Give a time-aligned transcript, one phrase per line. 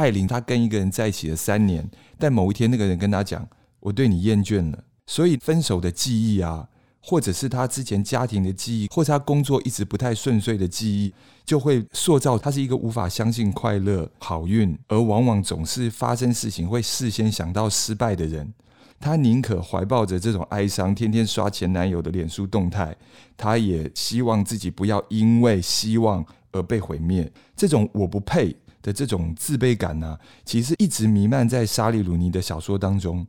[0.00, 1.86] 艾琳她跟一个人在一起了三年，
[2.18, 3.46] 但某一天那个人跟她讲
[3.80, 6.66] ：“我对你厌倦了。”所以分手的记忆啊，
[7.02, 11.12] 或者是她之前家庭的记忆，或者她工作一直不太顺遂的记忆，
[11.44, 18.54] 就会塑造她是一个无法相信快乐、好运，而往往总是发生事情会事先想到失败的人。
[18.98, 22.96] 她宁可怀抱着这种哀伤，天天刷前男友的脸书动态，
[23.36, 27.30] 她也希望自己不要因为希望而被毁灭。
[27.54, 33.26] 这种我不配的这种自卑感呢、其实一直弥漫在莎莉鲁尼的小说当中。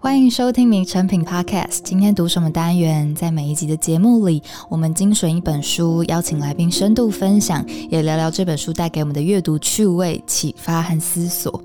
[0.00, 1.78] 欢迎收听《名诚品 Podcast》。
[1.82, 3.12] 今天读什么单元？
[3.16, 11.60] 在每一集的节目里，我们精选一本书，邀请来宾深度分享，也聊聊这本书带给我们的阅读趣味、启发和思索。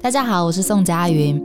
[0.00, 1.38] 大家好，我是宋佳云。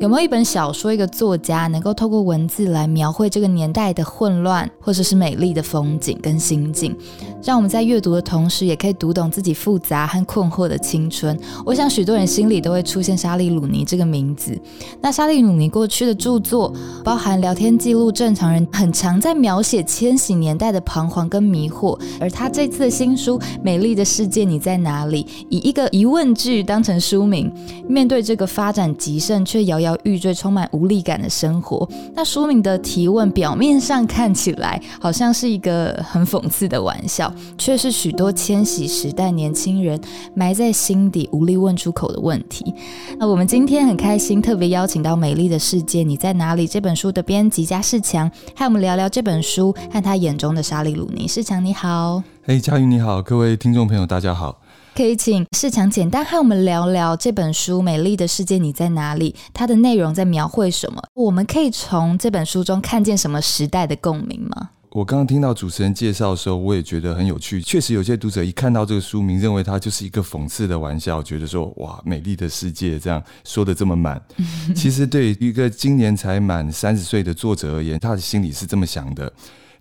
[0.00, 6.96] 有没有一本小说、一个作家能够透过文字来描绘这个年代的混乱，或者是美丽的风景跟心境，
[7.42, 11.38] 让我们在阅读的同时，也可以读懂自己复杂和困惑的青春？
[11.64, 14.58] 我想许多人心里都会出现莎莉鲁尼这个名字。
[15.00, 16.72] 那莎莉鲁尼过去的著作，
[17.04, 21.98] 包含聊天记录正常人，很常在描写千禧年代的彷徨跟迷惑。
[22.20, 27.52] 而他这次的新书《美丽的世界你在哪里》，以一个疑问句当成书名。
[27.88, 40.00] 面对这个发展极盛却摇摇欲坠、充满无力感的生活，那书名的提问表面上看起来好像是一个很讽刺的玩笑，却是许多千禧时代年轻人
[40.34, 42.74] 埋在心底无力问出口的问题。
[43.18, 51.26] 那我们今天很开心，特别邀请到《美丽的世界你在哪里》这本书的编辑加世强，和我们聊聊这本书和他眼中的莎莉鲁尼。
[51.28, 54.60] 世强你好，嘿，佳云你好，各位听众朋友大家好。
[54.94, 61.00] 可以请世强简单和我们聊聊这本书《美丽的世界你在哪里》，它的内容在描绘什么？
[61.14, 64.70] 我们可以从这本书中看见什么时代的共鸣吗？
[64.90, 67.60] 我刚刚听到主持人介绍的时候，我也觉得很有趣。
[67.60, 74.20] 确实，有些读者一看到这个书名，认为它就是一个讽刺的玩笑，觉得说：“哇，美丽的世界这样说的这么满。
[74.74, 79.30] ”其实，对于一个今年才满三十岁的作者而言，他的心里是这么想的。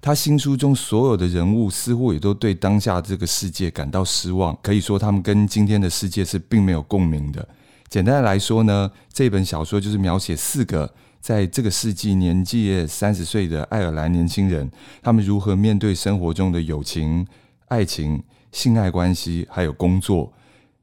[0.02, 7.48] 他新书中所有的人物似乎也都对当下这个世界感到失望，可以说他们跟今天的世界是并没有共鸣的。
[7.90, 10.94] 简单的来说呢，这本小说就是描写四个
[11.28, 14.72] 在这个世纪年纪三十岁的爱尔兰年轻人，
[15.02, 17.28] 他们如何面对生活中的友情、
[17.68, 18.24] 爱情、
[18.54, 20.32] 性爱关系，还有工作。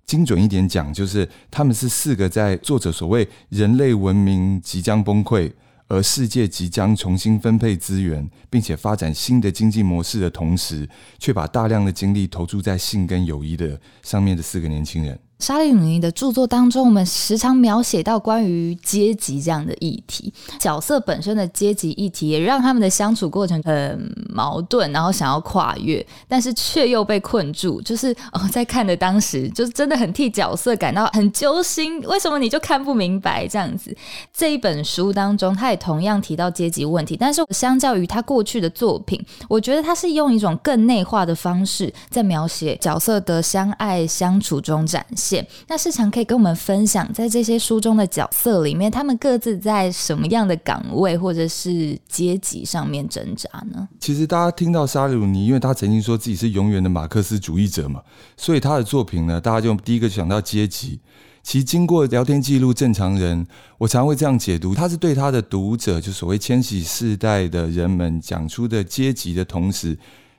[0.04, 5.50] 精准一点讲，就是他们是四个在作者所谓人类文明即将崩溃。
[5.88, 10.86] 而世界即将重新分配资源，并且发展新的经济模式的同时，
[11.18, 15.18] 却把大量的精力投注在性跟友谊的上面的四个年轻人。
[15.40, 27.82] 莎莉鲁尼的著作当中，我们时常描写到关于阶级这样的议题，角色本身的阶级议题也让他们的相处过程很矛盾，然后想要跨越，但是却又被困住。
[27.82, 32.00] 就是哦，在看的当时，就是真的很替角色感到很揪心。
[32.02, 33.94] 为什么你就看不明白这样子？
[34.32, 45.33] 这一本书当中，他也同样提到阶级问题，但是相较于他过去的作品，我觉得他是用一种更内化的方式在描写角色的相爱相处中展现。
[45.68, 53.88] 那市场可以跟我们分享，在这些书中的角色里面，他们各自在什么样的岗位或者是阶级上面挣扎呢？
[53.98, 58.02] 其实大家听到沙鲁尼，因为他曾经说自己是永远的马克思主义者嘛，
[58.36, 61.00] 所以他的作品呢，大家就第一个想到阶级。
[61.42, 63.46] 其实经过聊天记录，正常人，
[63.76, 69.98] 我常会这样解读，他是对他的读者，就所谓千禧世代的人们讲出的阶级的同时，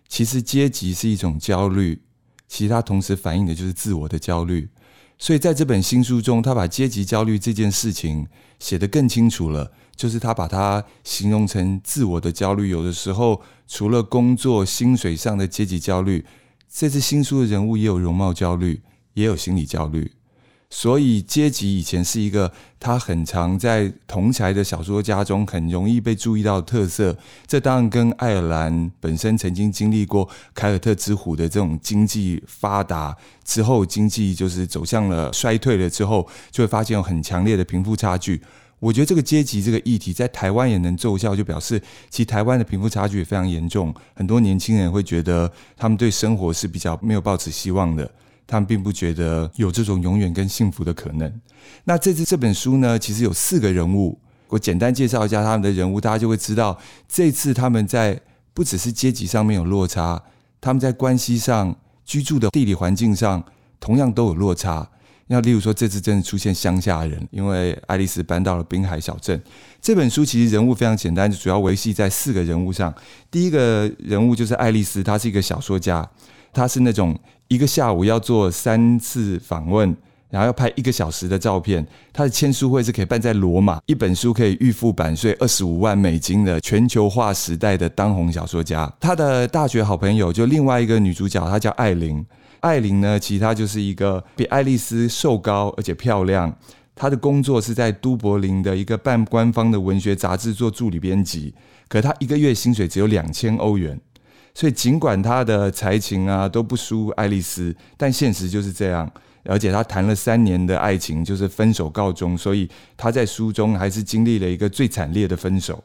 [0.09, 2.01] 其实阶级是一种焦虑，
[2.47, 4.67] 其实他同时反映的就是自我的焦虑。
[5.17, 8.27] 所以在这本新书中，他把阶级焦虑这件事情
[8.59, 12.69] 写得更清楚了，就是他把它形容成自我的焦虑。
[12.69, 16.25] 有的时候，除了工作薪水上的阶级焦虑，
[16.69, 18.81] 这次新书的人物也有容貌焦虑，
[19.13, 20.11] 也有心理焦虑。
[20.77, 27.17] 所以阶级以前是一个他很常在同才的小说家中很容易被注意到的特色。
[27.47, 33.15] 这当然跟爱尔兰本身曾经经历过凯尔特之虎的这种经济发达
[33.45, 38.41] 之后，经济就是走向了衰退了之后，就会发现有很强烈的贫富差距。
[38.79, 43.95] 我觉得这个阶级这个议题在台湾也能奏效，就表示其实台湾的贫富差距也非常严重。
[44.13, 48.11] 很多年轻人会觉得他们对生活是比较没有抱持希望的。
[48.47, 51.41] 他们并不觉得有这种永远跟幸福的可能。
[51.83, 54.19] 那这次这本书呢，其实有四个人物，
[54.49, 56.77] 我简单介绍一下他们的人物，大家就会知道，
[57.07, 58.19] 这次他们在
[58.53, 60.21] 不只是阶级上面有落差，
[60.61, 61.75] 他们在关系上、
[62.05, 63.43] 居住的地理环境上
[63.79, 64.89] 同样都有落差。
[65.27, 69.41] 那例如说，这次真的出现乡下人，因为爱丽丝搬到了滨海小镇。
[69.81, 72.93] 这本书其实人物非常简单，主要维系在四个人物上。
[73.31, 76.07] 第一个人物就是爱丽丝，她是一个小说家，
[76.53, 79.95] 她是那种一个下午要做三次访问，
[80.29, 81.85] 然后要拍一个小时的照片。
[82.11, 88.91] 他的签书会是可以办在罗马，一本书可以预付版税二十五万美金的全球化时代的当红小说家。
[88.99, 92.25] 他的大学好朋友就另外一个女主角，她叫艾琳。
[92.61, 96.51] 艾琳呢，其实她就是一个比爱丽丝瘦高而且漂亮。
[96.95, 101.53] 她的工作是在都柏林的一个半官方的文学杂志做助理编辑，
[101.87, 103.99] 可她一个月薪水只有两千欧元。
[104.55, 109.07] 所以尽管他的才情啊都不输爱丽丝，但现实就是这样。
[109.47, 112.67] 而且他谈了三年的爱情就是分手告终，所以
[112.97, 115.83] 他在书中还是经历了一个最惨烈的分手。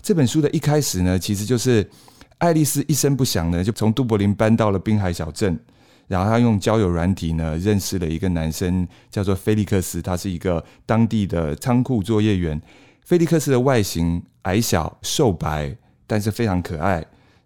[0.00, 1.84] 这本书的一开始呢，其实就是
[2.38, 5.58] 爱丽丝一声不响呢，就从都柏林搬到了滨海小镇。
[6.06, 12.60] 然后他用交友软体呢，认识了一个男生，叫做菲利克斯，他是一个当地的仓库作业员。
[13.02, 15.74] 菲利克斯的外形矮小、瘦白，
[16.06, 17.04] 但是非常可爱。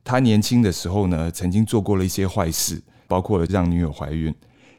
[0.09, 4.35] 他年轻的时候呢，曾经做过了一些坏事，包括了让女友怀孕。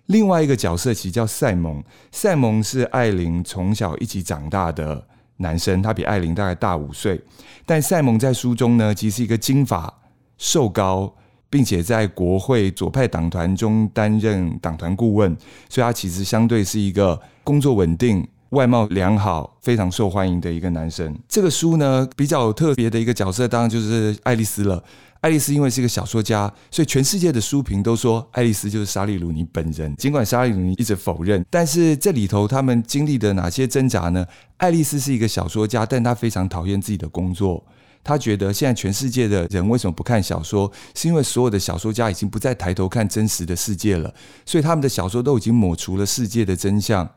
[0.07, 7.21] 另外一个角色其实叫赛蒙，赛蒙是艾琳从小一起长大的男生，他比艾琳大概大五岁。
[7.65, 9.93] 但赛蒙在书中呢，其实是一个金发、
[10.37, 11.15] 瘦高。
[11.51, 15.35] 并且在国会左派党团中担任党团顾问，
[15.67, 21.15] 所以他其实相对是一个工作稳定、外貌良好、非常受欢迎的一个男生。
[21.27, 24.83] 这个书呢，比较特别的一个角色，当然就是爱丽丝了。
[25.21, 29.93] 爱丽丝因为是一个小说家，所以全世界的书评都说爱丽丝就是莎莉鲁尼本人。
[29.97, 34.25] 尽管莎莉鲁尼一直否认，但是这里头他们经历的哪些挣扎呢？
[34.57, 37.63] 爱丽丝是一个小说家，但她非常讨厌自己的工作。
[38.01, 40.71] 他觉得现在全世界的人为什么不看小说？
[40.95, 44.11] 是因为所有的小说家已经不再抬头看真实的世界了，
[44.45, 47.07] 所以他们的小说都已经抹除了世界的真相。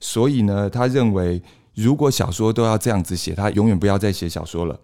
[0.00, 1.42] 所以呢，他认为
[1.74, 4.78] 如果小说都要这样子写，他永远不要再写小说了。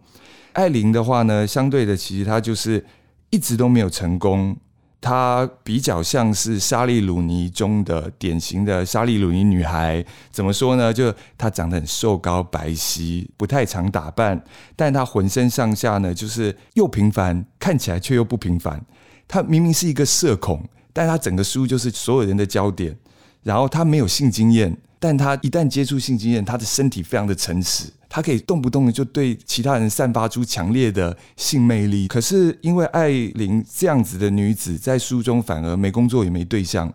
[0.53, 2.85] 艾琳的话呢，相对的，其实他就是
[3.31, 4.56] 一直都没有成功。
[5.05, 10.93] 她比较像是莎莉鲁尼中的典型的莎莉鲁尼女孩，怎么说呢？
[10.93, 14.41] 就她长得很瘦高白皙，不太常打扮，
[14.76, 18.81] 但她浑身上下呢，就是又平凡，看起来却又不平凡。
[19.26, 22.97] 她明明是一个社恐，但她整个书就是所有人的焦点。
[23.43, 27.87] 然后她没有性经验，但她一旦接触性经验，她的身体非常的诚实。
[28.09, 36.93] 她可以动不动的就对其他人散发出强烈的性魅力，可是因为艾琳这样子的女子在书中反而没工作也没对象，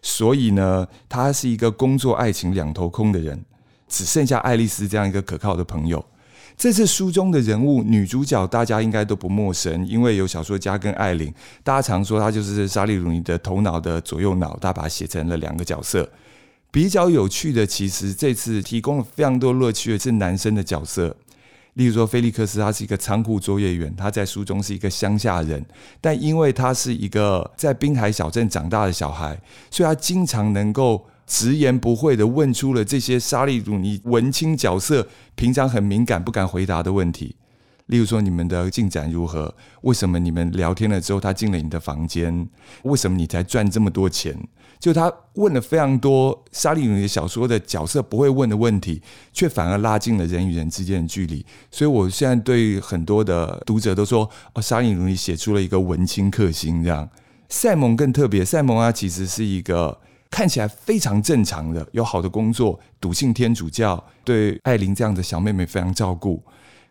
[0.00, 3.44] 所以呢，她是一个工作爱情两头空的人，
[3.86, 6.02] 只剩下爱丽丝这样一个可靠的朋友。
[6.56, 11.30] 这次书中的人物女主角大家应该都不陌生，因为有小说家跟艾琳，
[11.62, 16.08] 大家常说她就是莎莉鲁尼的头脑的左右脑，她把它写成了两个角色。
[16.72, 21.14] 比较有趣的，其实这次提供了非常多乐趣的是男生的角色，
[21.74, 25.62] 例如说菲利克斯，他是一个仓库作业员，他在书中是一个乡下人，
[26.00, 29.38] 但因为他是一个在滨海小镇长大的小孩，
[29.70, 37.36] 所以他经常能够直言不讳地问出了这些莎莉鲁尼文青角色平常很敏感不敢回答的问题。
[37.86, 39.54] 例如说，你们的进展如何？
[39.82, 42.48] 为什么你们聊天了之后，他进了你的房间？
[42.84, 44.34] 为什么你才赚这么多钱？
[44.82, 49.00] 就他问了非常多莎莉鲁尼小说的角色不会问的问题，
[49.32, 51.46] 却反而拉近了人与人之间的距离。
[51.70, 57.08] 所以我现在对很多的读者都说：“哦，莎莉鲁尼写出了一个文青克星。”这样，
[57.48, 58.44] 赛蒙更特别。
[58.44, 59.96] 赛蒙啊，其实是一个
[60.28, 66.42] 看起来非常正常的，有好的工作，笃信天主教，对艾琳这样的小妹妹非常照顾。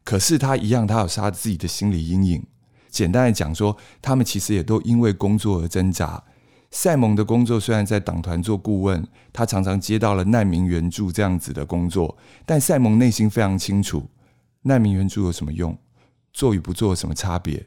[0.05, 2.41] 可是他一样，他有他自己的心理阴影。
[2.89, 6.24] 简单的讲说，他们其实也都因为工作而挣扎。
[6.72, 14.10] 赛蒙的工作虽然在党团做顾问，他常常接到了难民援助这样子的工作，但赛蒙内心非常清楚，
[14.63, 15.78] 难民援助有什么用，
[16.32, 17.66] 做与不做有什么差别。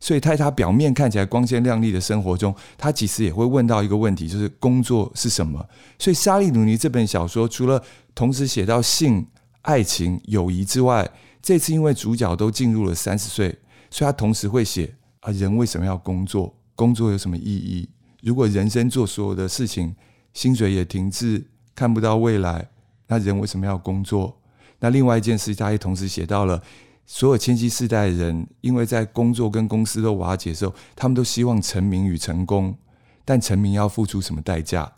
[0.00, 5.62] 所以在他表面看起来光鲜亮丽的生活中，他其实也会问到一个问题，就是工作是什么？
[5.98, 7.82] 所以《莎莉努尼》这本小说，除了
[8.14, 9.26] 同时写到性、
[9.62, 11.10] 爱情、友谊之外，
[11.42, 13.58] 这次因为主角都进入了三十岁，
[13.90, 16.54] 所以他同时会写啊，人为什么要工作？
[16.74, 17.88] 工作有什么意义？
[18.22, 19.94] 如果人生做所有的事情，
[20.32, 21.44] 薪水也停滞，
[21.74, 22.68] 看不到未来，
[23.06, 24.40] 那人为什么要工作？
[24.80, 26.62] 那另外一件事，他也同时写到了
[27.06, 32.76] 所有千禧世代的人，因为在工作跟公司都瓦解的时候，他们都希望成名与成功，
[33.24, 34.92] 但成名要付出什么代价？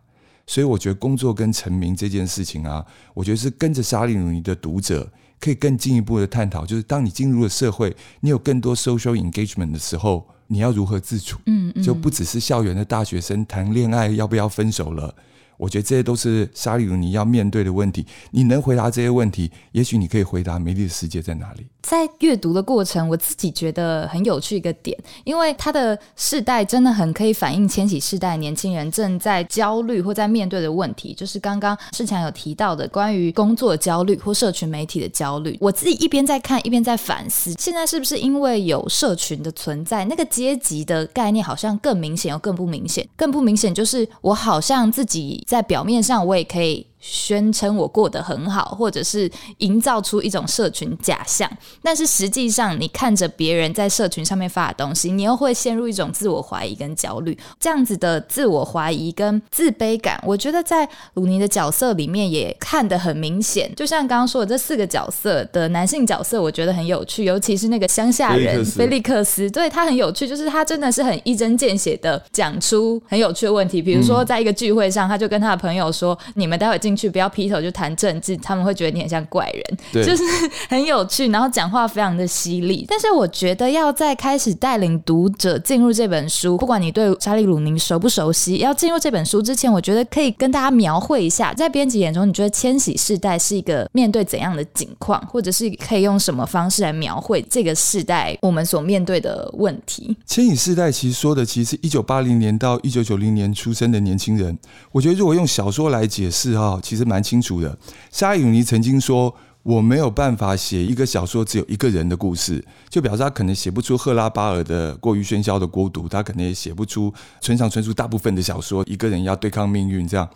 [0.46, 2.84] 所以我觉得工作跟成名这件事情啊，
[3.14, 5.10] 我觉得是跟着莎莉鲁尼的读者。
[5.42, 11.38] 可以更进一步的探讨，就是当你进入了社会，你有更多 social engagement 的时候，你要如何自处？
[11.46, 15.14] 嗯，嗯，就不只是校园的大学生谈恋爱要不要分手了。
[15.60, 18.06] 我觉得这些都是沙利鲁尼要面对的问题。
[18.30, 21.66] 你能回答这些问题，也许你可以回答美丽的世界在哪里。
[21.82, 35.56] 在阅读的过程，我自己觉得很有趣一个点，因为他的世代真的很可以反映千禧世代年轻人正在焦虑或在面对的问题，就是刚刚世强有提到的关于工作焦虑或社群媒体的焦虑。
[35.60, 43.06] 我自己一边在看，一边在反思，现在是不是因为有社群的存在，那个阶级的概念好像更明显又更不明显？
[43.16, 46.86] 更不明显就是我好像自己在表面上我也可以。
[47.00, 51.50] 宣称我过得很好，或者是营造出一种社群假象，
[51.82, 57.36] 但是实际上你看着别人在社群上面发的东西，你又会陷入一种自我怀疑跟焦虑。
[57.58, 63.74] 这样子的自我怀疑跟自卑感，我觉得在鲁尼的角色里面也看得很明显。
[63.74, 73.80] 就像刚刚说的这四个角色的男性角色，我觉得很有趣，尤其是那个乡下人菲利克斯，对，他很有趣，就是他真的是很一针见血的讲出很有趣的问题。
[73.80, 80.24] 比如说在一个聚会上，他就跟他的朋友说：“你们待会进。”进去不要劈头就谈政治，他们会觉得你很像怪人，对 就是
[80.68, 82.84] 很有趣，然后讲话非常的犀利。
[82.88, 100.16] 但是我觉得要在开始带领读者进入这本书，不管你对查理鲁宁熟不熟悉，要进入这本书之前，我觉得可以跟大家描绘一下，在编辑眼中，你觉得千禧世代是一个面对怎样的境况，或者是可以用什么方式来描绘这个世代我们所面对的问题？
[100.26, 104.58] 千禧世代其实说的其实是一九八零年到一九九零年出生的年轻人。
[104.90, 106.79] 我觉得如果用小说来解释哈。
[106.80, 107.78] 其实蛮清楚的。
[108.10, 120.28] 莎莉鲁尼曾经说：“我没有办法写一个小说只有一个人的故事，就表示他可能写不出赫拉巴尔的过于喧嚣的孤独，他可能也写不出村上春树大部分的小说，一个人要对抗命运这样。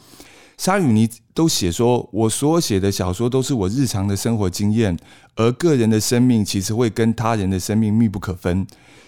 [0.56, 4.96] 莎莉鲁尼都写说，我所写的小说都是我日常的生活经验，
[5.34, 8.66] 而个人的生命其实会跟他人的生命密不可分。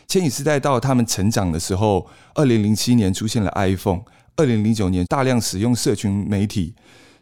[0.08, 4.00] 千禧世代到他们成长的时候，二零零七年出现了 iPhone，
[4.36, 6.74] 二零零九年大量使用社群媒体。”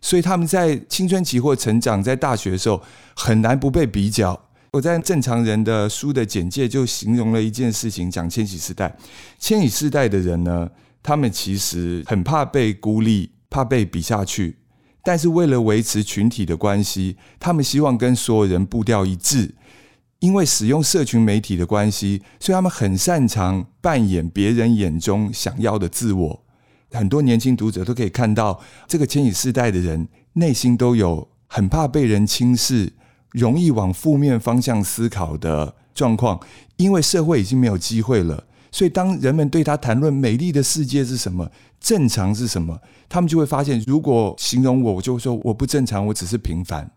[0.05, 2.79] 所以他们在青春期或成长在大学的时候
[3.17, 4.39] 很难不被比较。
[4.71, 8.95] 我在正常人的书的简介就形容了一件事情，讲千禧世代。
[9.39, 10.69] 千禧世代的人呢，
[11.03, 14.59] 他们其实很怕被孤立，怕被比下去。
[15.03, 19.55] 但是为了维持群体的关系，他们希望跟所有人步调一致。
[20.19, 26.45] 因为使用社群媒体的关系，所以他们很擅长扮演别人眼中想要的自我。
[26.95, 32.93] 很多年轻读者都可以看到，这个千禧世代的人内心都有很怕被人轻视、
[33.33, 36.41] 容易往负面方向思考的状况。
[36.77, 46.91] 因为社会已经没有机会了，所以当人们对他谈论美丽的世界是什么、正常是什么，他们就会发现，如果形容我，我就说我不正常，我只是平凡，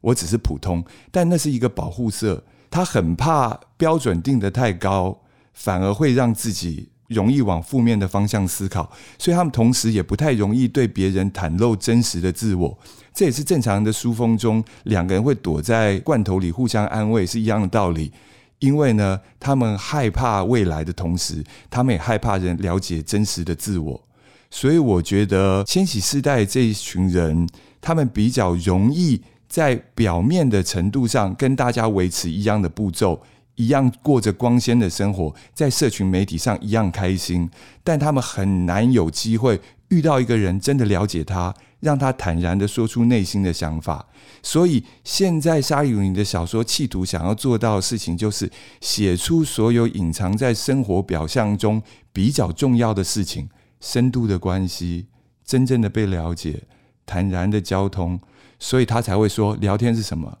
[0.00, 0.84] 我只是普通。
[1.10, 6.90] 但那是一个保护色，他很怕标准定得太高，反而会让自己。
[7.14, 12.78] 容易往负面的方向思考，所以他们同时也不太容易对别人袒露真实的自我。
[13.14, 18.12] 这也是正常的书风中，两个人会躲在罐头里互相安慰是一样的道理。
[18.58, 24.02] 因为呢，他们害怕未来的同时，他们也害怕人了解真实的自我。
[24.50, 27.48] 所以我觉得千禧世代这一群人，
[27.80, 33.22] 他们比较容易在表面的程度上跟大家维持一样的步骤。
[33.56, 37.48] 一样过着光鲜的生活，在社群媒体上一样开心，
[37.82, 44.06] 但他们很难有机会遇到一个人真的了解他，让他坦然地说出内心的想法。
[44.42, 51.82] 所以，现在莎莉鲁尼的小说企图想要做到的事情，就是写出所有隐藏在生活表象中
[52.12, 53.48] 比较重要的事情：
[53.80, 55.06] 深度的关系，
[55.44, 56.64] 真正的被了解，
[57.06, 58.20] 坦然的交通。
[58.58, 60.38] 所以他才会说，聊天是什么？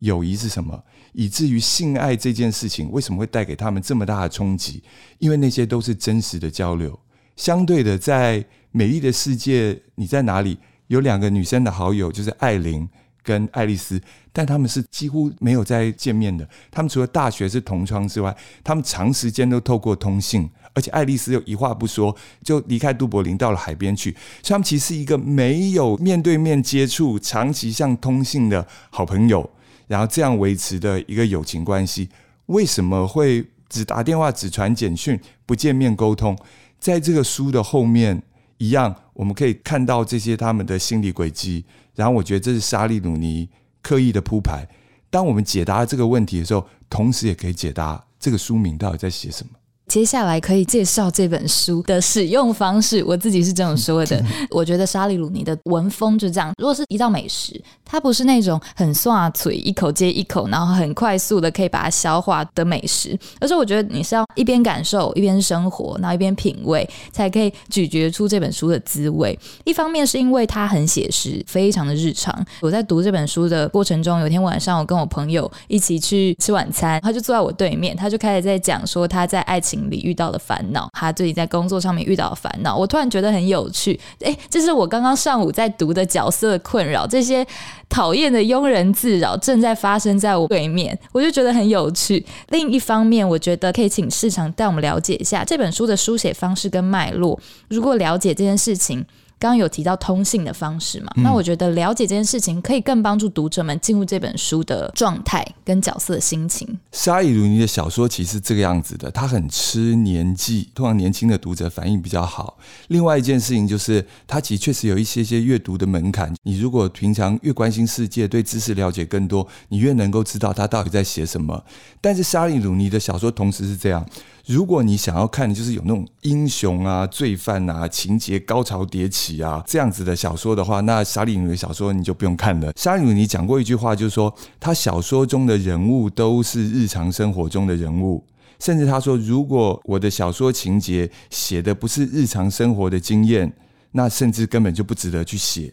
[0.00, 0.84] 友谊是什么？
[1.12, 4.82] 以至于性爱这件事情为什么会带给他们这么大的冲击？
[5.18, 6.98] 因为那些都是真实的交流。
[7.36, 10.58] 相对的，在美丽的世界，你在哪里？
[10.88, 12.88] 有两个女生的好友，就是艾琳
[13.22, 14.00] 跟爱丽丝，
[14.32, 16.48] 但他们是几乎没有在见面的。
[16.70, 18.34] 他们除了大学是同窗之外，
[18.64, 24.12] 他们长时间都透过通信，而且爱丽丝又一话不说就离开都柏林到了海边去。
[24.42, 29.50] 所以他们其实是一个没有面对面接触、长期像通信的好朋友。
[29.88, 32.08] 然后这样维持的一个友情关系，
[32.46, 36.38] 为什么会只打电话、只传简讯、不见面沟通？
[36.78, 38.22] 在这个书的后面
[38.58, 41.64] 一样，我们可以看到这些他们的心理轨迹。
[41.96, 43.48] 然后我觉得这是沙利鲁尼
[43.82, 44.64] 刻意的铺排。
[45.10, 49.57] 当我们解答这个问题的时候，同时也可以解答这个书名到底在写什么。
[49.88, 54.22] 接下来可以介绍这本书的使用方式，我自己是这么说的。
[54.50, 56.52] 我觉得沙利鲁尼的文风就这样。
[56.58, 69.36] 如果是一道美食，它不是那种很刷嘴，一口接一口，然后很快速的可以把它消化的美食，而是我觉得你是要一边感受，一边生活，然后一边品味，才可以咀嚼出这本书的滋味。
[69.64, 72.44] 一方面是因为它很写实，非常的日常。
[72.60, 83.98] 我在读这本书的过程中，有天晚上我跟我朋友一起去吃晚餐，他就坐在我对面，他就开始在讲说他在爱情里遇到的烦恼，他自己在工作上面遇到的烦恼，我突然觉得很有趣。
[84.20, 87.46] 诶，这是我刚刚上午在读的角色困扰，这些
[87.88, 92.24] 讨厌的庸人自扰正在发生在我对面，我就觉得很有趣。
[92.48, 97.38] 另一方面，我觉得可以请市场带我们了解一下这本书的书写方式跟脉络。
[97.68, 99.04] 如果了解这件事情。
[99.38, 101.12] 刚刚有提到通信的方式嘛？
[101.16, 106.78] 那我觉得了解这件事情可以更帮助读者们进入这本书的状态跟角色的心情。
[106.92, 112.58] 沙里鲁尼的小说其实是这个样子的，他很吃年纪，通常年轻的读者反应比较好。
[112.88, 116.34] 另外一件事情就是，他其实确实有一些些阅读的门槛。
[116.42, 121.64] 你如果平常越关心世界，对知识了解更多，你越能够知道他到底在写什么。
[122.00, 124.04] 但是沙里鲁尼的小说同时是这样。
[124.46, 132.72] 如果你想要看，就是有那种英雄啊、罪犯啊、情节高潮迭起啊这样子的小说的话，那沙里鲁尼的小说你就不用看了。
[132.76, 138.24] 沙里鲁尼讲过一句话，就是说他小说中的人物都是日常生活中的人物，
[138.58, 143.52] 甚至他说，如果我的小说情节写的不是日常生活的经验，
[143.92, 145.72] 那甚至根本就不值得去写。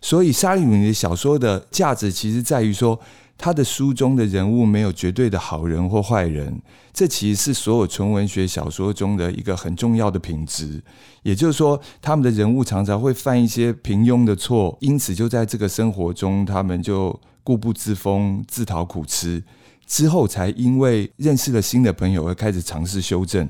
[0.00, 2.98] 所以沙里鲁尼的小说的价值其实在于说。
[3.38, 6.60] 他的书中的人物没有绝对的好人或坏人，
[6.92, 10.82] 这其实是所有纯文学小说中的一个很重要的品质。
[11.22, 19.42] 也就是说，他们的人物常常会犯一些平庸的错，因此就在这个生活中，他们就固步自封、自讨苦吃，
[19.86, 23.48] 之后才因为认识了新的朋友而开始尝试修正。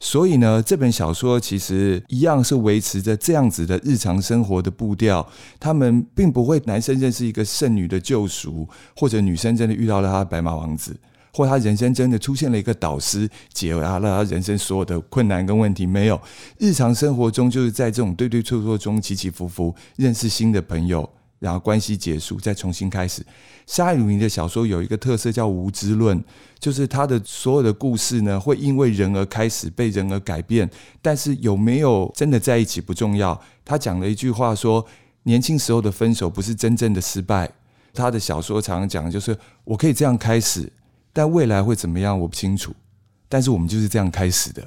[0.00, 5.26] 所以呢，这本小说其实一样是维持着这样子的日常生活的步调。
[5.58, 10.96] 他们并不会男生认识一个剩女的救赎，或者女生真的遇到了他的白马王子，
[11.32, 15.84] 或他人生真的出现了一个导师，解答了他人生所有的困难跟问题。
[15.84, 16.20] 没有，
[16.58, 21.10] 日常生活中就是在这种对对错错中起起伏伏，认识新的朋友。
[21.38, 23.24] 然后关系结束，再重新开始。
[23.66, 26.22] 沙里鲁尼的小说有一个特色叫无知论，
[26.58, 30.68] 就是他的所有的故事呢，会因为人而开始，被人而改变。
[31.02, 33.40] 但是有没有真的在一起不重要。
[33.64, 34.84] 他讲了一句话说：
[35.24, 37.50] 年轻时候的分手不是真正的失败。
[37.92, 40.72] 他的小说常常讲，就是我可以这样开始，
[41.12, 42.74] 但未来会怎么样我不清楚。
[43.28, 44.66] 但是我们就是这样开始的。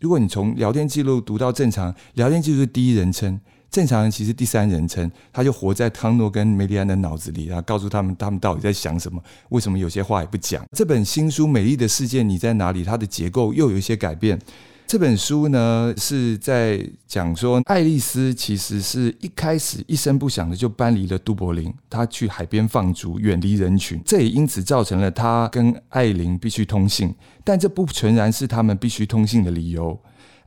[0.00, 3.40] 如果你从聊天记录读到正常，聊天记录是第一人称。
[3.74, 10.64] 正常人其实第三人称，他就活在康诺跟梅莉安的脑子里，然后告诉他们他们到底在想什么，为什么有些话也不讲。
[10.70, 14.38] 这本新书《美丽的世界你在哪里》，它的结构又有一些改变。
[14.86, 29.98] 这本书呢是在讲说，爱丽丝其实是一开始一声不响的就搬离了都柏林，她去海边放逐，远离人群，这也因此造成了她跟艾琳必须通信，但这不全然是他们必须通信的理由。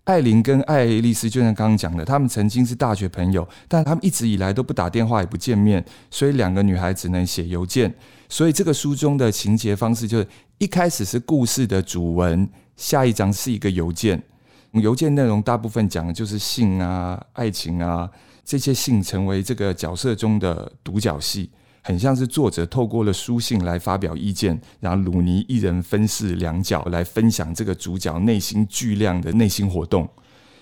[0.08, 7.93] 艾琳跟爱丽丝就像刚刚讲的，他们曾经是大学朋友，但他们一直以来都不打电话，也不见面，所以两个女孩只能写邮件。
[8.30, 10.28] 所以这个书中的情节方式就是，
[10.60, 14.24] 一开始是故事的主文，下一章是一个邮件。
[14.72, 18.10] 邮件内容大部分讲的就是性啊、爱情啊，
[18.46, 21.50] 这些性成为这个角色中的独角戏。
[21.88, 30.06] 很像是作者透过了书信来发表意见，然后鲁尼一人分饰两角来分享这个主角内心巨量的内心活动。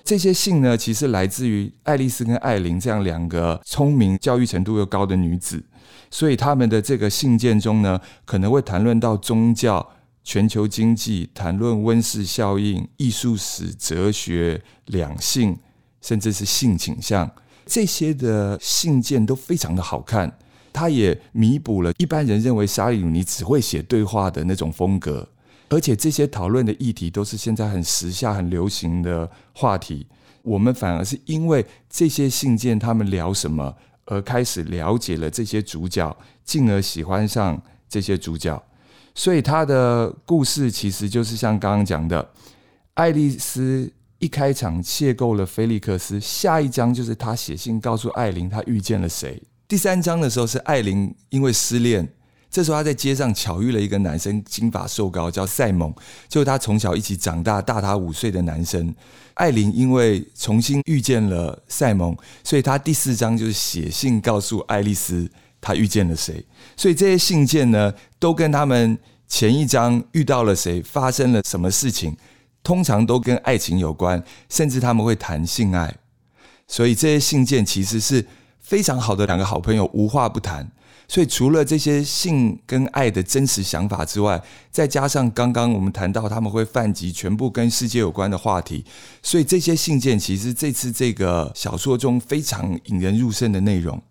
[0.04, 5.64] 这些信呢，其实来自于爱丽丝跟艾琳这样两个聪明、教育程度又高的女子，
[6.12, 15.58] 所以他们的这个信件中呢，可能会谈论到宗教、全球经济、谈论温室效应、艺术史、哲学、两性，
[16.02, 17.32] 甚至是性倾向。
[17.66, 20.38] 这些的信件都非常的好看。
[20.76, 25.26] 他也弥补了一般人认为沙里鲁尼只会写对话的那种风格，
[25.70, 30.06] 而且这些讨论的议题都是现在很时下、很流行的话题。
[30.44, 38.62] 我们反而是因为这些信件，他们聊什么，而开始了解了这些主角，进而喜欢上这些主角。
[39.16, 42.30] 所以他的故事其实就是像刚刚讲的，
[42.96, 49.42] 爱丽丝一开场邂逅了菲利克斯，下一章就是他写信告诉艾琳他遇见了谁。
[49.68, 52.08] 第三章的时候是艾琳因为失恋，
[52.52, 55.92] 这时候她在街上巧遇了一个男生，金发瘦高，叫赛蒙，
[56.30, 58.94] 就是她从小一起长大、大她五岁的男生。
[59.34, 65.28] 艾琳因为重新遇见了赛蒙，所以她第四章就是写信告诉爱丽丝
[65.60, 66.46] 她遇见了谁。
[66.78, 68.96] 所以这些信件呢，都跟他们
[69.28, 72.16] 前一章遇到了谁、发生了什么事情
[72.62, 75.96] 通常都跟爱情有关，甚至他们会谈性爱。
[76.68, 78.26] 所以这些信件其实是
[78.66, 80.70] 非常好的两个好朋友，无话不谈。
[81.08, 88.84] 所以除了这些性跟爱的真实想法之外，再加上刚刚我们谈到他们会泛及全部跟世界有关的话题，
[89.22, 94.02] 所以这些信件其实这次这个小说中非常引人入胜的内容，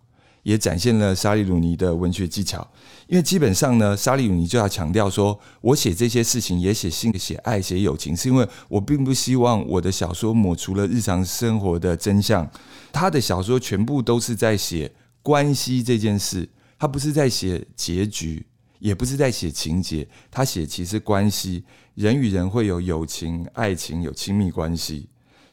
[0.45, 2.65] 也展现了莎莉鲁尼的文学技巧。
[3.07, 12.47] 因为基本上呢，莎莉鲁尼就要强调说，我写这些事情也写性、写爱、写友情，是因为我并不希望我的小说抹除了日常生活的真相。
[12.91, 14.91] 他的小说全部都是在写
[15.23, 16.47] 关系这件事。
[16.77, 18.45] 他不是在写结局，
[18.79, 21.63] 也不是在写情节，他写其实关系，
[21.95, 25.07] 人与人会有友情、爱情，有亲密关系。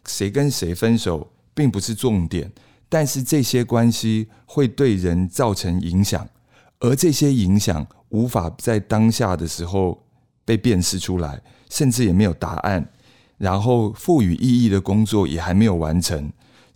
[0.07, 2.51] 谁跟谁分手并不是重点，
[2.93, 6.29] 但是这些关系会对人造成影响，
[6.79, 10.05] 而这些影响无法在当下的时候
[10.45, 12.87] 被辨识出来，甚至也没有答案。
[13.39, 16.31] 然后赋予意义的工作也还没有完成，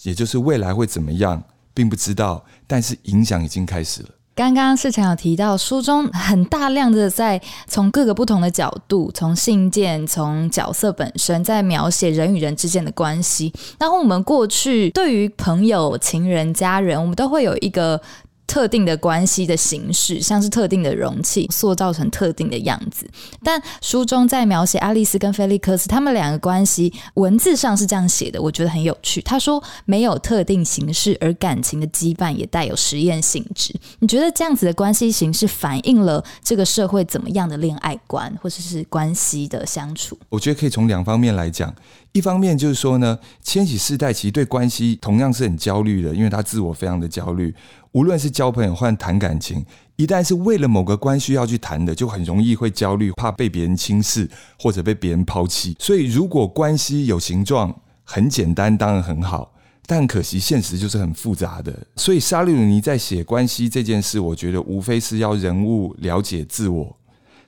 [0.05, 4.09] 也就是未来会怎么样，并不知道，但是影响已经开始了。
[4.37, 13.51] 刚刚世强有提到，书中很大量的在从各个不同的角度，从信件，从角色本身，在描写人与人之间的关系。
[13.79, 17.99] 然后我们过去对于朋友、情人、家人，我们都会有一个。
[18.47, 23.09] 特定的关系的形式，像是特定的容器，塑造成特定的样子。
[23.43, 29.21] 但书中在描写爱丽丝跟菲利克斯他们两个关系，文字上是这样写的，我觉得很有趣。
[29.23, 40.19] 他说：“没有特定形式，而感情的羁绊也带有实验性质。”你觉得这样子的关系形式反映了这个社会怎么样的恋爱观，或者是关系的相处？
[40.29, 41.75] 我觉得可以从两方面来讲。
[42.17, 47.55] 一方面就是说呢，千禧世代其实对关系同样是很焦虑的，因为他自我非常的焦虑。
[47.93, 49.63] 无论是交朋友或谈感情，
[49.97, 54.27] 一旦是为了某个关系要去谈的，就很容易会焦虑，怕被别人轻视
[54.59, 55.77] 或者被别人抛弃。
[55.79, 59.53] 所以，如果关系有形状，很简单，当然很好。
[59.85, 61.87] 但可惜现实就是很复杂的。
[61.97, 66.97] 所以，莎莉鲁尼在写关系这件事，我觉得无非是要人物了解自我。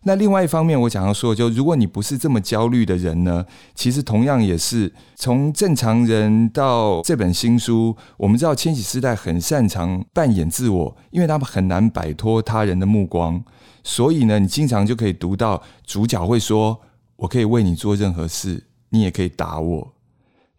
[0.09, 3.45] 那另外一方面，我想要说，就如果你不是这么焦虑的人呢，
[3.75, 13.45] 其实同样也是从正常人到这本新书，我们知道千禧世代很擅长扮演自我，因为他们很难摆脱他人的目光，
[13.85, 16.81] 所以呢，你经常就可以读到主角会说
[17.17, 19.93] ：“我可以为你做任何事，你也可以打我。”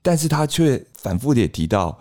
[0.03, 1.97] 但是他却反复的也提到，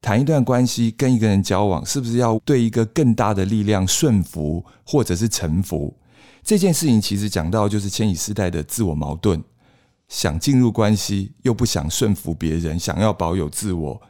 [0.00, 5.94] 谈一段关系，跟一个人交往，是不是要对一个更大的力量顺服，或者是臣服？
[6.42, 9.42] 这件事情其实讲到就是千禧世代的自我矛盾，
[10.08, 14.00] 想进入关系又不想顺服别人，想要保有自我。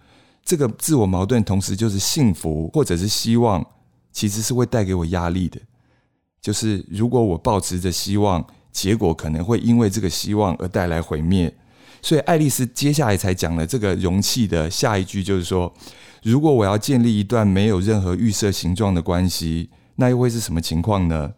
[0.44, 3.64] 这个自我矛盾同时就是幸福或者是希望，
[4.10, 5.60] 其实是会带给我压力的。
[6.40, 11.52] 就是如果我抱持着希望，结果可能会因为这个希望而带来毁灭。
[12.00, 15.70] 所以爱丽丝接下来才讲了这个容器的下一句，就是说，
[16.22, 21.30] 如果我要建立一段没有任何预设形状的关系，那又会是什么情况呢？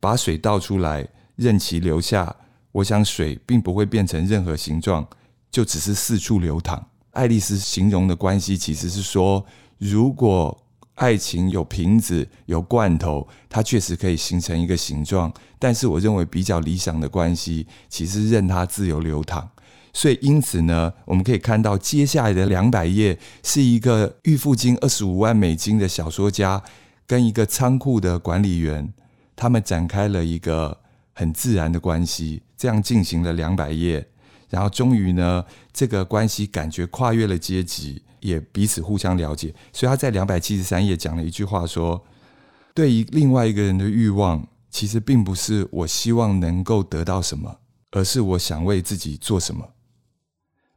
[0.00, 2.34] 把水倒出来，任其流下。
[2.72, 5.06] 我想水并不会变成任何形状，
[5.50, 6.88] 就只是四处流淌。
[7.10, 9.44] 爱丽丝形容的关系其实是说，
[9.78, 10.56] 如果
[10.94, 15.32] 爱情有瓶子、有罐头，它确实可以形成一个形状。
[15.58, 19.50] 但是，我认为比较理想的关系，其实任它自由流淌。
[19.92, 26.62] 所以，因此呢，我们可以看到接下来的两百页是一个预付金二十五万美金的小说家
[27.06, 28.92] 跟一个仓库的管理员。
[29.40, 30.76] 他们展开了一个
[31.14, 34.06] 很自然的关系，这样进行了两百页，
[34.50, 39.54] 然后终于呢，这个关系感觉跨越了阶级，也彼此互相了解。
[39.72, 42.04] 所以他在两百七十三页讲了一句话说
[42.74, 47.60] ：“对于另外一个人的欲望，其实并不是我希望能够得到什么，
[47.92, 49.66] 而是我想为自己做什么。”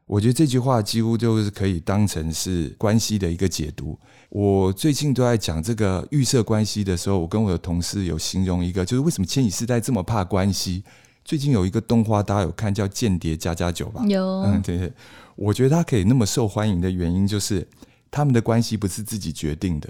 [0.05, 3.99] 我觉得这句话几乎就是可以当成是关系的一个解读。
[4.33, 10.83] 我最近都在讲这个预设关系的时候，我跟我的同事有形容一个，就是为什么千禧世代这么怕关系。
[11.23, 14.03] 最近有一个动画，大家有看叫《间谍加加酒》吧？
[14.07, 14.91] 有，嗯，对对。
[15.35, 17.67] 我觉得他可以那么受欢迎的原因，就是
[18.09, 19.87] 他们的关系不是自己决定的，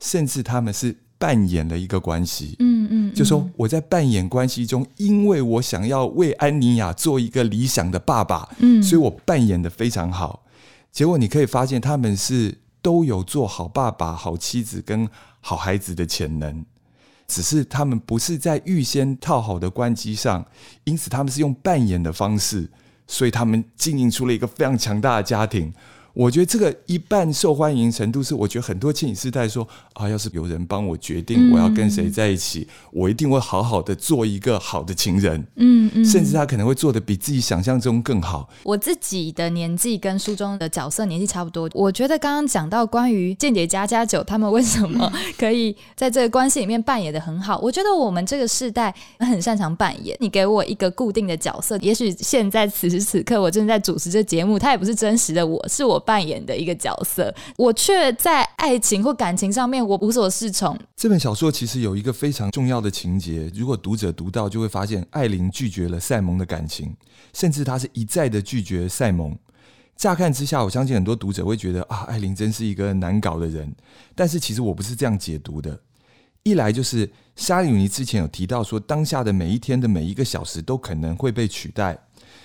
[0.00, 0.96] 甚至他们是。
[1.18, 10.44] 扮演了一个关系，嗯嗯，就说我在扮演关系中，因为我想要为安妮亚做一个理想的爸爸，嗯，所以我扮演的非常好。
[10.90, 15.08] 结果你可以发现，他们是都有做好爸爸、好妻子跟
[15.40, 16.64] 好孩子的潜能，
[17.26, 20.44] 只是他们不是在预先套好的关机上，
[20.84, 22.68] 因此他们是用扮演的方式，
[23.06, 25.72] 所以他们经营出了一个非常强大的家庭。
[26.14, 35.42] 我觉得这个一半受欢迎程度是，我觉得很多千禧世代说啊，要是有人帮我决定我要跟谁在一起，嗯、我一定会好好的做一个好的情人。
[35.56, 38.48] 嗯嗯，甚至他可能会做的比自己想象中更好。
[38.62, 50.14] 我自己的年纪跟书中的角色年纪差不多，我觉得刚刚讲到关于间谍加加九他们为什么 可以在这个关系里面扮演的很好，我觉得我们这个世代很擅长扮演。
[50.20, 56.01] 你给我一个固定的角色，也许现在此时此刻我正在主持这节目，他也不是真实的我，是我。
[56.04, 60.78] 扮演的一个角色，我却在爱情或感情上面我无所适从。
[60.96, 66.94] 这本小说其实有一个非常重要的情节，如果读者读到，就会发现艾琳拒绝了赛蒙的感情，
[67.32, 69.36] 甚至她是一再的拒绝赛蒙。
[69.96, 73.72] 乍看之下，我相信很多读者会觉得啊，艾琳真是一个难搞的人。
[74.14, 75.78] 但是其实我不是这样解读的。
[76.42, 81.96] 一来就是莎莉鲁尼之前有提到说，当下的每一天的每一个小时都可能会被取代。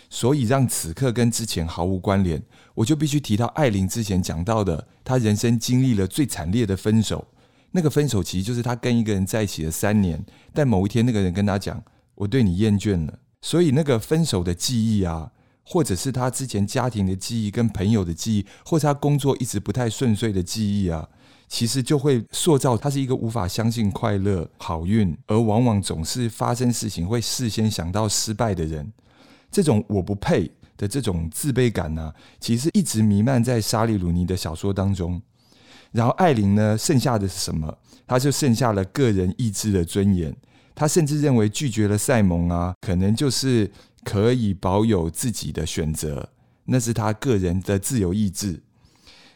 [0.09, 2.41] 所以让此刻跟之前毫无关联，
[2.73, 7.27] 我就必须提到艾琳之前讲到的，她人生经历了最惨烈的分手。
[7.71, 11.83] 那个分手其实就是她跟一个人在一起了三年，但某一天那个人跟她讲
[12.15, 15.31] ：“我对你厌倦了。”所以那个分手的记忆啊，
[15.63, 21.07] 或者是她之前家庭的记忆、跟朋友的记忆，或者她工作一直不太顺遂的记忆啊，
[21.49, 28.91] 其实就会塑造她是一个无法相信快乐、好运，而往往总是发生事情会事先想到失败的人。
[29.51, 35.21] 这种我不配的这种自卑感呢、其实一直弥漫在莎莉鲁尼的小说当中。
[35.91, 37.75] 然后艾琳呢，剩下的是什么？
[38.05, 40.35] 她就剩下了个人意志的尊严。
[40.75, 43.71] 她甚至认为拒绝了赛蒙啊，可能就是
[44.03, 46.29] 可以保有自己的选择，
[46.65, 48.61] 那是她个人的自由意志。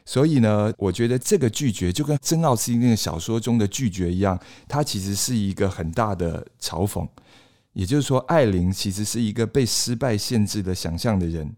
[0.06, 7.08] 所以呢，我觉得这个拒绝就跟珍奥斯汀那个小说中的拒绝一样，它其实是一个很大的嘲讽。
[7.74, 11.50] 也就是说，艾琳其实是一个被失败限制的想象的人。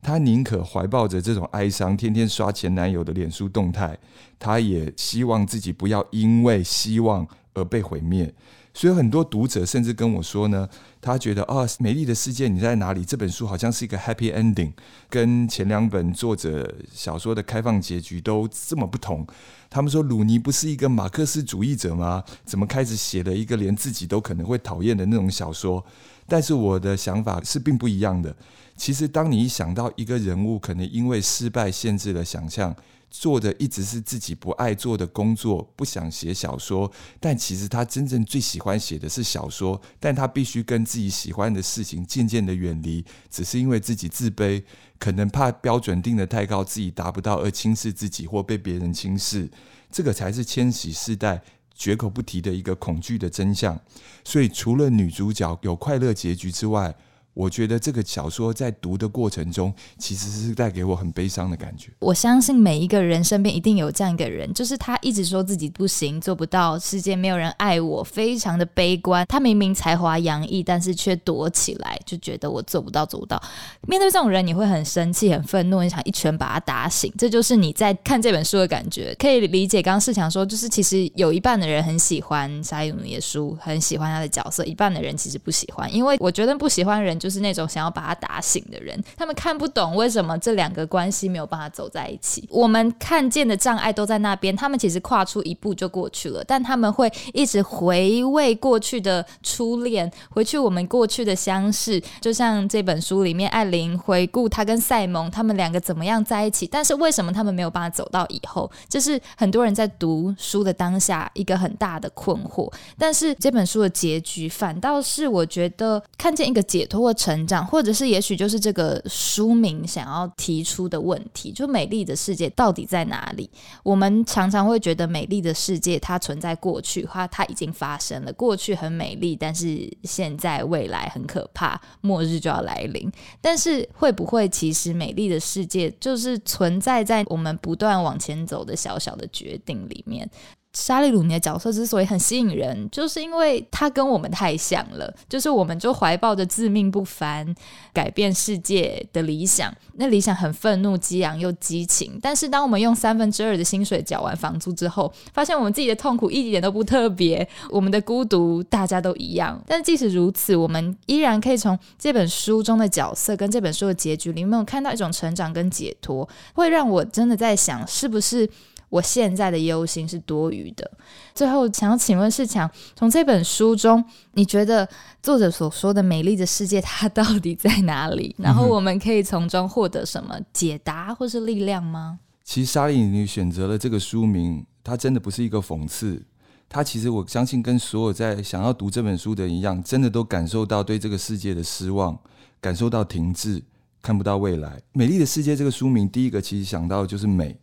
[0.00, 3.98] 她宁可怀抱着这种哀伤，天天刷前男友的脸书动态。
[4.38, 8.32] 她也希望自己不要因为希望而被毁灭。
[8.76, 10.68] 所以很多读者甚至跟我说呢，
[11.00, 14.70] 他觉得啊，《美丽的世界你在哪里》这本书好像是一个 happy ending，
[15.08, 19.26] 跟前两本作者小说的开放结局都这么不同。
[19.70, 22.22] 他们说鲁尼不是一个马克思主义者吗？
[22.44, 25.82] 怎么开始写了一个连自己都可能会讨厌的那种小说？
[26.26, 28.36] 但是我的想法是并不一样的。
[28.76, 32.76] 其实当你一想到一个人物可能因为失败限制了想象。
[33.10, 44.62] 做的一直是自己不爱做的工作，不想写小说，但其实他真正最喜欢写的是小说，但他必须跟自己喜欢的事情渐渐的远离，只是因为自己自卑，
[44.98, 49.48] 可能怕标准定得太高，自己达不到而轻视自己或被别人轻视，
[49.90, 51.42] 这个才是千禧世代
[51.74, 53.80] 绝口不提的一个恐惧的真相。
[54.24, 56.94] 所以除了女主角有快乐结局之外，
[57.36, 61.90] 我觉得这个小说在读的过程中，其实是带给我很悲伤的感觉。
[61.98, 69.26] 我相信每一个人身边一定有这样一个人，就是他一直说自己不行、做不到，世界没有人爱我，非常的悲观。
[69.28, 73.38] 他明明才华洋溢，但是却躲起来，就觉得我做不到，做不到。
[73.86, 77.12] 面对这种人，你会很生气、很愤怒，你想一拳把他打醒。
[77.18, 79.14] 这就是你在看这本书的感觉。
[79.18, 87.25] 可以理解，刚刚世强说，就是其实有一半的人很喜欢莎莉鲁尼的书，很喜欢他的角色，一半的人其实不喜欢，因为我觉得不喜欢人就。
[87.26, 92.48] 就是那种想要把他打醒的人，他们看不懂为什么这两个关系没有办法走在一起。
[92.52, 102.00] 我们看见的障碍都在那边，他们其实跨出一步就过去了，但他们会一直回味过去的初恋，回去我们过去的相识。
[102.20, 108.70] 就像这本书里面，艾琳回顾他跟赛蒙他们两个怎么样在一起，但是为什么他们没有办法走到以后？
[108.88, 112.72] 这是很多人在读书的当下一个很大的困惑。
[112.96, 117.15] 但是这本书的结局，反倒是我觉得看见一个解脱。
[117.16, 123.50] 成长，或者是也许就是这个书名想要提出的问题，就美丽的世界到底在哪里？
[123.82, 133.10] 我们常常会觉得美丽的世界它存在过去，它它已经发生了，过去很美丽，但是现在未来很可怕，末日就要来临。
[133.40, 140.28] 但是会不会其实美丽的世界就是存在在我们不断往前走的小小的决定里面？
[140.76, 145.10] 莎莉鲁尼的角色之所以很吸引人，就是因为他跟我们太像了。
[145.26, 147.54] 就是我们就怀抱着自命不凡、
[147.94, 152.18] 改变世界的理想，那理想很愤怒、激昂又激情。
[152.20, 159.58] 但是当我们用三分之二的薪水缴完房租之后，发现我们自己的痛苦一点都不特别，我们的孤独大家都一样。
[159.66, 168.46] 但即使如此，我们依然可以从这本书中的角色跟这本书的结局里面看到一种成长跟解脱，会让我真的在想，是不是？
[168.88, 170.90] 我现在的忧心是多余的。
[171.34, 174.88] 最后，想要请问世强，从这本书中，你觉得
[175.22, 178.34] 作者所说的美丽的世界它到底在哪里？
[178.38, 182.20] 然后我们可以从中获得什么解答或是力量吗？
[182.44, 186.22] 其实莎莉你选择了这个书名，它真的不是一个讽刺。
[186.68, 192.18] 它其实我相信跟所有在想要读这本书的人一样，真的都感受到对这个世界的失望，
[192.60, 193.62] 感受到停滞，
[194.00, 194.80] 看不到未来。
[194.92, 197.58] 美丽的世界这个书名，第一个其实想到的就是美。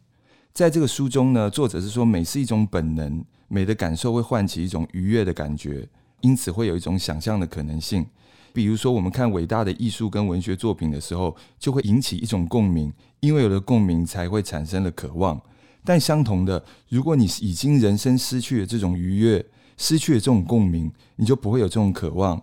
[0.53, 5.89] 在这个书中呢，作者是说美是一种本能，美的感受会唤起一种愉悦的感觉，
[6.21, 8.05] 因此会有一种想象的可能性。
[8.53, 12.93] 比如说，我们看伟大的艺术跟文学作品的时候，就会引起一种共鸣。
[13.19, 15.41] 因为有了共鸣，才会产生了渴望。
[15.83, 19.43] 但相同的，如果你已经人生失去了这种愉悦，
[19.75, 22.39] 失去了这种共鸣，你就不会有这种渴望。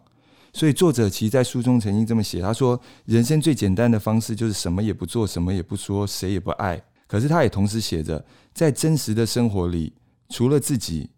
[0.53, 6.83] 所以作者其实在书中曾经这么写：他说，人生最简单的方式就是什么也不做，什么也不说，谁也不爱。
[7.11, 9.95] 可是他也同时写着，在真实的生活里，
[10.29, 11.11] 除了自己，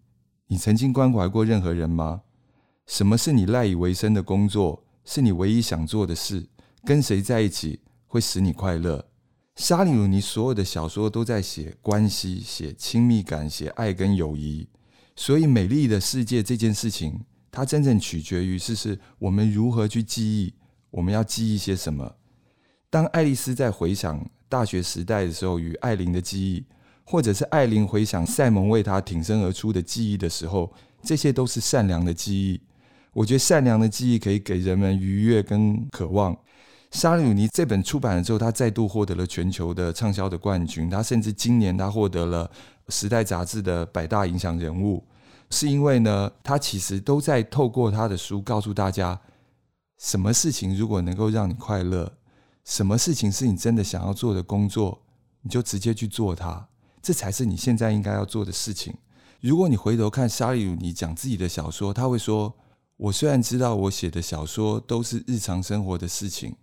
[0.47, 2.23] 你曾经关怀过任何人吗？
[2.87, 4.87] 什么是你赖以为生的工作？
[5.05, 6.49] 是你唯一想做的事？
[6.83, 9.07] 跟谁在一起会使你快乐？
[9.57, 14.67] 莎莉鲁尼所有的小说都在写关系、写亲密感、写爱跟友谊，
[15.15, 20.55] 所以美丽的世界这件事情，它真正取决于是是我们如何去记忆，
[20.89, 22.17] 我们要记忆些什么。
[22.93, 26.63] 当爱丽丝在回想大学时代的时候与艾琳的记忆，
[27.05, 30.71] 或者是艾琳回想赛蒙为她挺身而出的记忆的时候，
[31.03, 32.61] 这些都是善良的记忆。
[33.15, 36.37] 我觉得善良的记忆可以给人们愉悦跟渴望。
[36.91, 40.91] 莎莉鲁尼这本出版了之后，他再度获得了全球的畅销的冠军。
[40.91, 42.47] 他甚至今年他获得了
[42.95, 45.03] 《时代》杂志的百大影响人物，
[45.49, 49.19] 是因为呢，他其实都在透过他的书告诉大家，
[49.99, 52.13] 什么事情如果能够让你快乐，
[52.65, 55.03] 什么事情是你真的想要做的工作，
[55.43, 56.69] 你就直接去做它，
[57.03, 58.95] 这才是你现在应该要做的事情。
[59.41, 62.55] 如果你回头看莎莉鲁尼讲自己的小说，他会说
[62.97, 66.55] ：“我虽然知道我写的小说都是日常生活的事情。”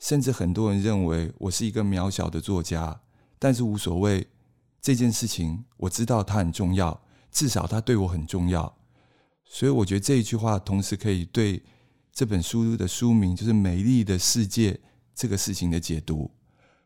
[0.00, 3.00] 甚至很多人认为我是一个渺小的作家，
[3.38, 4.26] 但是无所谓。
[4.80, 8.76] 这件事情我知道它很重要，至少它对我很重要。
[9.44, 11.62] 所以我觉得这一句话同时可以对
[12.12, 14.72] 这本书的书名，就是《美丽的世界》
[15.14, 16.30] 这个事情的解读。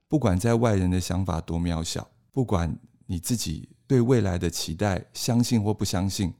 [0.07, 6.33] 不管在外人的想法多渺小，不管你自己对未来的期待相信或不相信，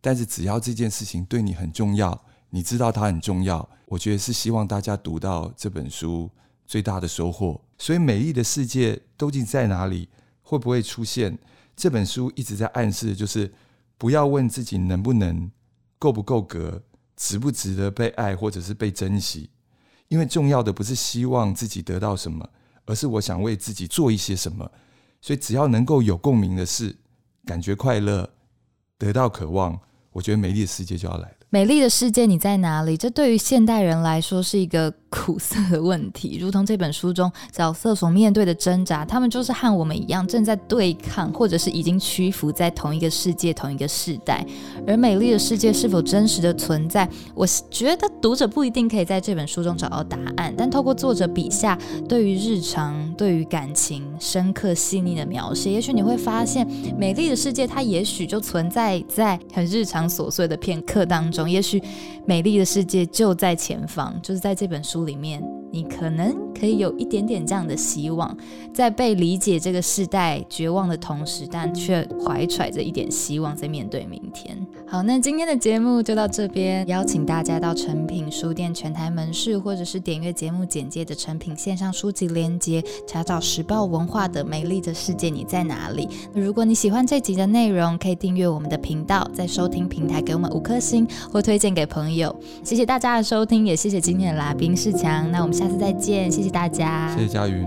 [0.00, 2.24] 但是只要这件事情对你很重要。
[2.50, 6.30] 你知道它很重要，我觉得是希望大家读到这本书
[6.66, 7.60] 最大的收获。
[7.78, 10.08] 所以，美丽的世界究竟在哪里？
[10.40, 11.36] 会不会出现？
[11.74, 13.52] 这本书一直在暗示，就是
[13.98, 15.50] 不要问自己能不能、
[15.98, 16.80] 够不够格、
[17.16, 19.50] 值不值得被爱，或者是被珍惜。
[20.14, 22.48] 因为重要的不是希望自己得到什么，
[22.86, 24.70] 而是我想为自己做一些什么。
[25.20, 26.94] 所以，只要能够有共鸣的事，
[27.44, 28.30] 感觉快乐，
[28.96, 29.76] 得到渴望，
[30.12, 31.36] 我觉得美丽的世界就要来了。
[31.50, 32.96] 美丽的世界，你在哪里？
[32.96, 44.44] 这对于现代人来说是一个苦涩的问题， 如同这本书中角色所面对的挣扎，他们就是和我们一样，正在对抗，或者是已经屈服在同一个世界、同一个世代。
[44.84, 47.08] 而美丽的世界是否真实的存在？
[47.32, 56.66] 我觉得读者不一定可以在这本书中找到答案，但透过作者笔下对于日常、对于感情深刻细腻的描写，也许你会发现，
[56.98, 61.48] 美丽的世界它也许就存在在很日常琐碎的片刻当中。
[61.48, 61.80] 也许
[62.26, 68.36] 美丽的世界就在前方，就是在这本书里面，你可能可以有一点点这样的希望，
[68.72, 74.56] 在被理解这个世代绝望的同时，但却怀揣着一点希望，在面对明天。
[74.86, 86.06] 好，那今天的节目就到这边，邀请大家到诚品书店全台门市，或者是点阅节目简介的诚品线上书籍连接，查找时报文化的《美丽的世界你在哪里》。
[86.32, 91.04] 如果你喜欢这集的内容，可以订阅我们的频道，在收听平台给我们五颗星。
[91.32, 95.28] 或推荐给朋友，谢谢大家的收听，也谢谢今天的来宾士强。
[95.32, 97.66] 那我们下下次再见，谢谢大家，谢谢佳云。